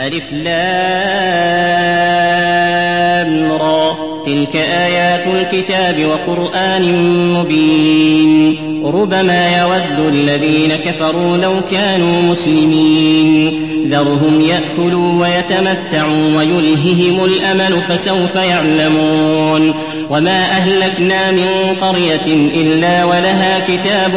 [0.00, 0.46] ألف لام
[3.52, 3.96] را.
[4.26, 6.82] تلك آيات الكتاب وقرآن
[7.34, 8.65] مبين.
[8.90, 13.62] ربما يود الذين كفروا لو كانوا مسلمين.
[13.90, 19.74] ذرهم يأكلوا ويتمتعوا ويلههم الأمل فسوف يعلمون.
[20.10, 21.46] وما أهلكنا من
[21.80, 24.12] قرية إلا ولها كتاب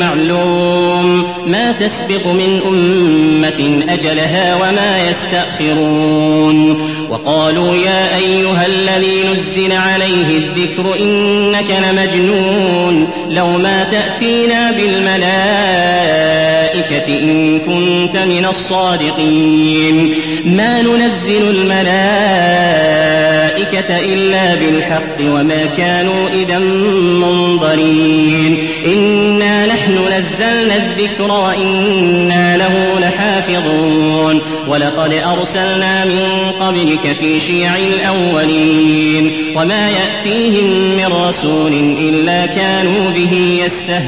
[0.00, 1.24] معلوم.
[1.46, 6.80] ما تسبق من أمة أجلها وما يستأخرون.
[7.10, 13.08] وقالوا يا أيها الذي نزل عليه الذكر إنك لمجنون.
[13.28, 15.24] لو ما تأتينا بالملائكة
[17.08, 20.14] إن كنت من الصادقين.
[20.44, 21.94] ما ننزل الملائكة
[24.14, 26.58] إلا بالحق وما كانوا إذا
[27.18, 28.58] منظرين.
[28.86, 34.40] إنا نحن نزلنا الذكر وإنا له لحافظون.
[34.68, 39.32] ولقد أرسلنا من قبلك في شيع الأولين.
[39.56, 44.03] وما يأتيهم من رسول إلا كانوا به يستهزئون.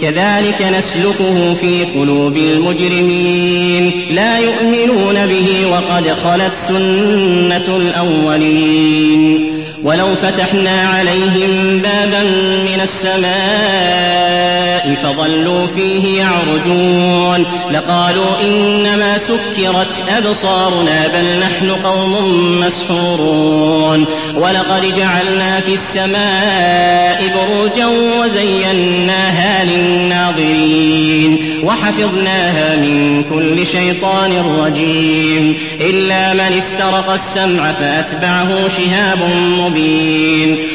[0.00, 3.92] كذلك نسلكه في قلوب المجرمين.
[4.10, 9.49] لا يؤمنون به وقد خلت سنة الأولين.
[9.84, 12.22] ولو فتحنا عليهم بابا
[12.62, 14.50] من السماء
[14.94, 22.16] فظلوا فيه يعرجون لقالوا إنما سكرت أبصارنا بل نحن قوم
[22.60, 27.86] مسحورون ولقد جعلنا في السماء بروجا
[28.20, 39.18] وزيناها للناظرين وحفظناها من كل شيطان رجيم إلا من استرق السمع فأتبعه شهاب
[39.58, 39.69] مبين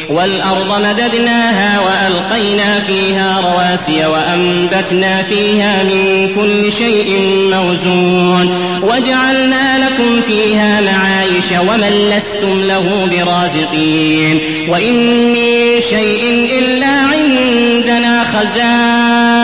[0.09, 7.19] والأرض مددناها وألقينا فيها رواسي وأنبتنا فيها من كل شيء
[7.51, 8.49] موزون.
[8.81, 14.39] وجعلنا لكم فيها معايش ومن لستم له برازقين.
[14.69, 14.93] وإن
[15.33, 19.35] من شيء إلا عندنا خزائنه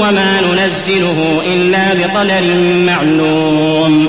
[0.00, 2.44] وما ننزله إلا بقدر
[2.86, 4.08] معلوم.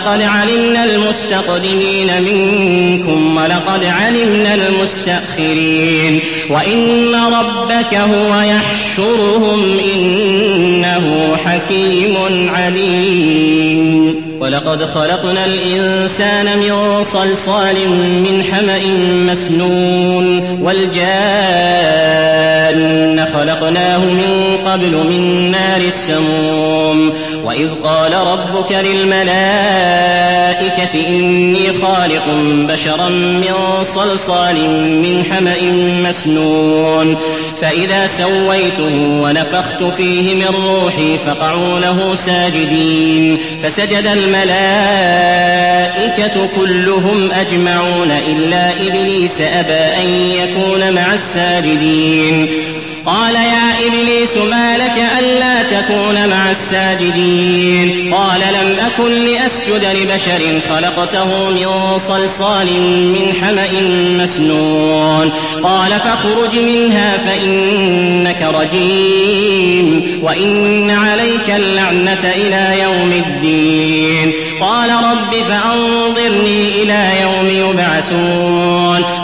[0.00, 12.16] ولقد علمنا المستقدمين منكم ولقد علمنا المستأخرين وإن ربك هو يحشرهم إنه حكيم
[12.54, 18.80] عليم ولقد خلقنا الإنسان من صلصال من حمأ
[19.32, 22.10] مسنون والجان
[23.34, 27.12] خلقناه من قبل من نار السموم
[27.44, 29.30] وإذ قال ربك للملائكة
[31.08, 35.62] إني خالق بشرا من صلصال من حمأ
[36.08, 37.16] مسنون
[37.60, 45.60] فإذا سويته ونفخت فيه من روحي فقعوا له ساجدين فسجد الملائكة
[46.56, 52.48] كلهم أجمعون إلا إبليس أبى أن يكون مع الساجدين
[53.10, 61.50] قال يا إبليس ما لك ألا تكون مع الساجدين؟ قال لم أكن لأسجد لبشر خلقته
[61.50, 63.68] من صلصال من حمأ
[64.22, 65.30] مسنون.
[65.62, 74.32] قال فاخرج منها فإنك رجيم وإن عليك اللعنة إلى يوم الدين.
[74.60, 78.79] قال رب فأنظرني إلى يوم يبعثون.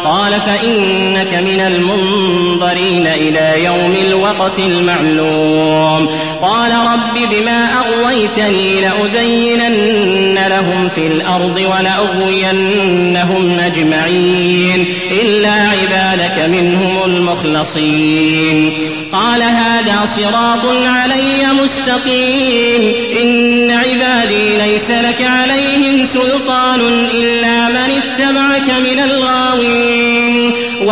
[0.06, 6.08] قال فإنك من المنظرين إلى يوم الوقت المعلوم.
[6.42, 14.84] قال رب بما أغويتني لأزينن لهم في الأرض ولأغوينهم أجمعين.
[15.10, 18.72] إلا عبادك منهم المخلصين.
[19.12, 22.94] قال هذا صراط علي مستقيم.
[23.22, 26.80] إن عبادي ليس لك عليهم سلطان
[27.14, 29.85] إلا من اتبعك من الغاوين.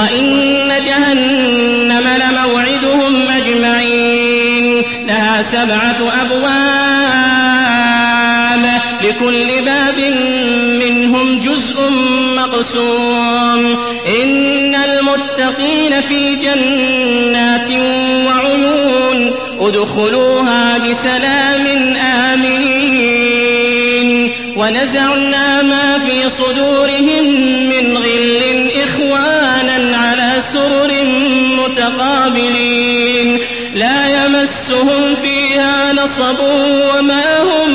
[0.05, 4.83] وإن جهنم لموعدهم أجمعين.
[5.07, 6.65] لها سبعة أبواب.
[9.03, 10.15] لكل باب
[10.85, 11.91] منهم جزء
[12.37, 13.77] مقسوم.
[14.23, 17.71] إن المتقين في جنات
[18.27, 19.31] وعيون.
[19.61, 23.25] ادخلوها بسلام آمنين.
[24.57, 27.25] ونزعنا ما في صدورهم
[27.69, 28.54] من غل
[31.89, 33.39] متقابلين
[33.75, 37.71] لا يمسهم فيها نصب وما هم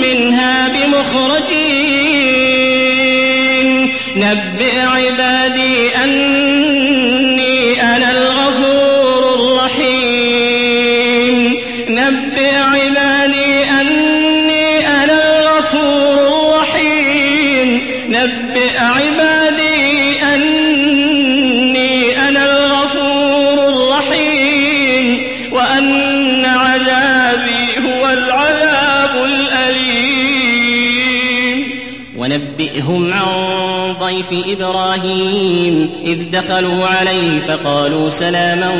[0.00, 2.06] منها بمخرجين.
[4.16, 6.35] نبئ عبادي أني
[32.36, 38.70] ونبئهم عن ضيف إبراهيم إذ دخلوا عليه فقالوا سلاما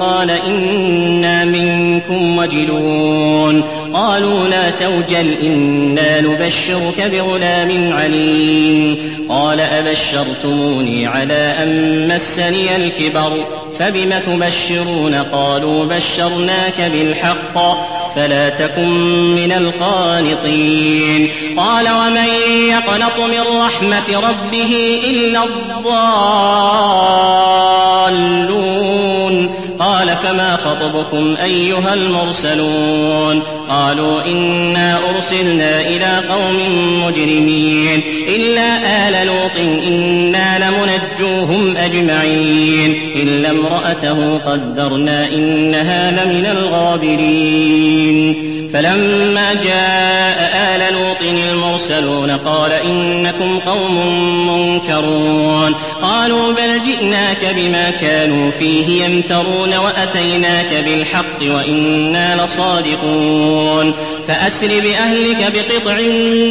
[0.00, 3.62] قال إنا منكم وجلون
[3.94, 8.98] قالوا لا توجل إنا نبشرك بغلام عليم
[9.28, 13.32] قال أبشرتموني على أن مسني الكبر
[13.78, 17.58] فبم تبشرون قالوا بشرناك بالحق
[18.14, 18.88] فلا تكن
[19.34, 21.30] من القانطين.
[21.56, 22.28] قال ومن
[22.68, 25.88] يقنط من رحمة ربه إلا الضالون.
[29.78, 36.56] قال فما خطبكم أيها المرسلون قالوا إنا أرسلنا إلى قوم
[37.06, 50.38] مجرمين إلا آل لوط إنا لمنجوهم أجمعين إلا امرأته قدرنا إنها لمن الغابرين فلما جاء
[50.74, 53.96] آل لوط المرسلون قال إنكم قوم
[54.48, 63.94] منكرون قالوا بل جئناك بما كانوا فيه يمترون وأتيناك بالحق وإنا لصادقون.
[64.28, 65.94] فأسر بأهلك بقطع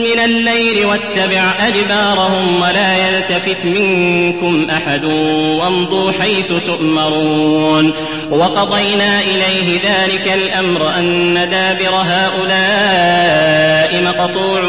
[0.04, 7.94] من الليل واتبع أدبارهم ولا يلتفت منكم أحد وامضوا حيث تؤمرون.
[8.32, 13.38] وقضينا إليه ذلك الأمر أن دابر هؤلاء
[14.04, 14.62] مقطوع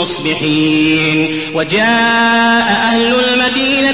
[0.00, 1.40] مصبحين.
[1.54, 3.93] وجاء أهل المدينة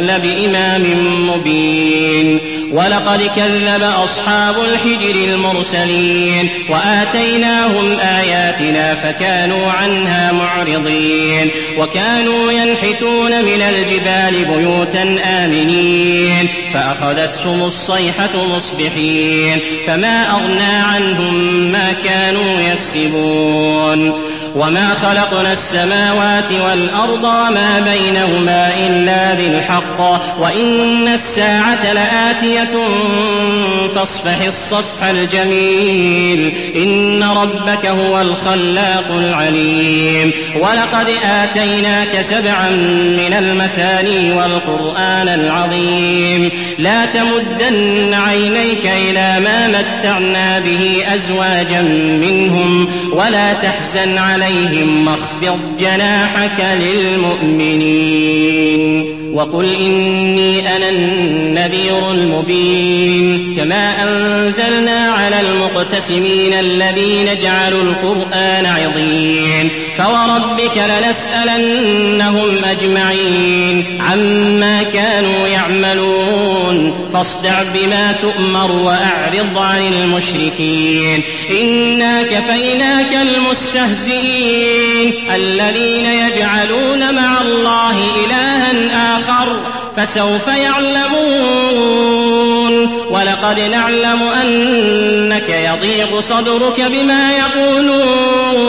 [0.00, 0.82] لبإمام
[1.28, 2.38] مبين.
[2.72, 11.50] ولقد كذب أصحاب الحجر المرسلين وآتيناهم آياتنا فكانوا عنها معرضين.
[11.78, 16.48] وكانوا ينحتون من الجبال بيوتا آمنين.
[16.74, 19.58] فأخذتهم الصيحة مصبحين.
[19.86, 21.34] فما أغنى عنهم
[21.72, 24.12] ما كانوا يكسبون.
[24.56, 29.87] وما خلقنا السماوات والأرض وما بينهما إلا بالحق.
[30.40, 32.78] وإن الساعة لآتية
[33.94, 40.32] فاصفح الصفح الجميل إن ربك هو الخلاق العليم.
[40.54, 42.70] ولقد آتيناك سبعا
[43.18, 46.50] من المثاني والقرآن العظيم.
[46.78, 51.82] لا تمدن عينيك إلى ما متعنا به أزواجا
[52.22, 58.18] منهم ولا تحزن عليهم واخفض جناحك للمؤمنين.
[59.38, 63.54] وقل إني أنا النذير المبين.
[63.56, 77.62] كما أنزلنا على المقتسمين الذين جعلوا القرآن عظيم فوربك لنسألنهم أجمعين عما كانوا يعملون فاصدع
[77.74, 89.56] بما تؤمر وأعرض عن المشركين إنا كفيناك المستهزئين الذين يجعلون مع الله إلها آخر
[89.96, 92.08] فسوف يعلمون
[93.10, 98.68] ولقد نعلم أنك يضيق صدرك بما يقولون